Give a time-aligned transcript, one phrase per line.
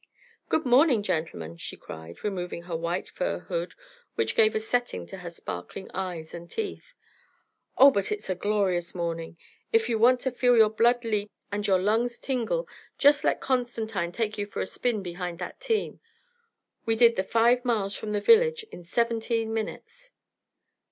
[0.49, 3.75] "Good morning, gentlemen!" she cried, removing the white fur hood
[4.15, 6.95] which gave a setting to her sparkling eyes and teeth.
[7.77, 9.37] "Oh, but it's a glorious morning!
[9.71, 12.67] If you want to feel your blood leap and your lungs tingle,
[12.97, 15.99] just let Constantine take you for a spin behind that team.
[16.83, 20.13] We did the five miles from the village in seventeen minutes."